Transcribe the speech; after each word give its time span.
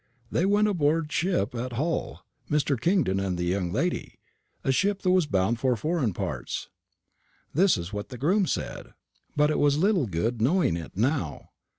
They 0.31 0.47
went 0.47 0.67
aboard 0.67 1.11
ship 1.11 1.53
at 1.53 1.73
Hull, 1.73 2.25
Mr. 2.49 2.75
Kingdon 2.75 3.19
and 3.19 3.37
the 3.37 3.43
young 3.43 3.71
lady 3.71 4.17
a 4.63 4.71
ship 4.71 5.03
that 5.03 5.11
was 5.11 5.27
bound 5.27 5.59
for 5.59 5.75
foreign 5.75 6.11
parts.' 6.11 6.69
This 7.53 7.77
is 7.77 7.93
what 7.93 8.09
the 8.09 8.17
groom 8.17 8.47
said; 8.47 8.95
but 9.35 9.51
it 9.51 9.59
was 9.59 9.77
little 9.77 10.07
good 10.07 10.41
knowing 10.41 10.75
it 10.75 10.97
now. 10.97 11.51